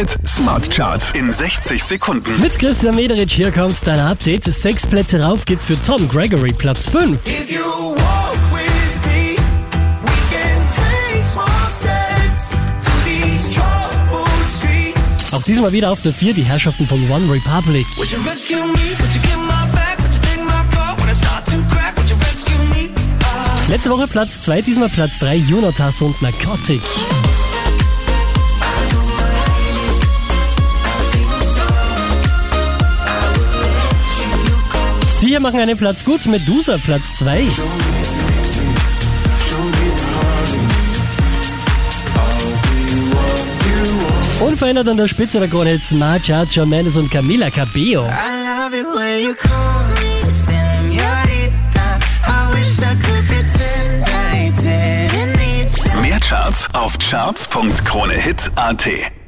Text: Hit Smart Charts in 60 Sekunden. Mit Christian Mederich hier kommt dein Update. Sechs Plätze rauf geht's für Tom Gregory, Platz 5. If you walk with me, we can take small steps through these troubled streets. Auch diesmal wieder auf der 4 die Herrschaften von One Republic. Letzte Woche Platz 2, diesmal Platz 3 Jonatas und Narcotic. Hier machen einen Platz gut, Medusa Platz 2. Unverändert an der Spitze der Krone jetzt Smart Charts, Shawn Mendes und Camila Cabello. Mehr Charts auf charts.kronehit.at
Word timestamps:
Hit 0.00 0.16
Smart 0.26 0.70
Charts 0.70 1.10
in 1.12 1.30
60 1.30 1.84
Sekunden. 1.84 2.40
Mit 2.40 2.58
Christian 2.58 2.94
Mederich 2.94 3.34
hier 3.34 3.52
kommt 3.52 3.76
dein 3.84 4.00
Update. 4.00 4.44
Sechs 4.44 4.86
Plätze 4.86 5.20
rauf 5.20 5.44
geht's 5.44 5.66
für 5.66 5.76
Tom 5.82 6.08
Gregory, 6.08 6.54
Platz 6.54 6.86
5. 6.86 7.20
If 7.26 7.50
you 7.50 7.60
walk 7.60 8.38
with 8.50 9.12
me, 9.12 9.36
we 9.36 10.16
can 10.30 10.64
take 10.64 11.22
small 11.22 11.46
steps 11.68 12.48
through 12.48 13.04
these 13.04 13.52
troubled 13.52 14.26
streets. 14.48 15.34
Auch 15.34 15.42
diesmal 15.42 15.70
wieder 15.70 15.90
auf 15.90 16.00
der 16.00 16.14
4 16.14 16.32
die 16.32 16.44
Herrschaften 16.44 16.86
von 16.86 16.98
One 17.10 17.30
Republic. 17.30 17.84
Letzte 23.68 23.90
Woche 23.90 24.08
Platz 24.08 24.44
2, 24.44 24.62
diesmal 24.62 24.88
Platz 24.88 25.18
3 25.18 25.36
Jonatas 25.36 26.00
und 26.00 26.22
Narcotic. 26.22 26.80
Hier 35.30 35.38
machen 35.38 35.60
einen 35.60 35.78
Platz 35.78 36.04
gut, 36.04 36.26
Medusa 36.26 36.76
Platz 36.76 37.18
2. 37.18 37.46
Unverändert 44.40 44.88
an 44.88 44.96
der 44.96 45.06
Spitze 45.06 45.38
der 45.38 45.46
Krone 45.46 45.74
jetzt 45.74 45.90
Smart 45.90 46.26
Charts, 46.26 46.54
Shawn 46.54 46.68
Mendes 46.68 46.96
und 46.96 47.08
Camila 47.12 47.48
Cabello. 47.48 48.10
Mehr 56.02 56.18
Charts 56.18 56.68
auf 56.74 56.98
charts.kronehit.at 56.98 59.19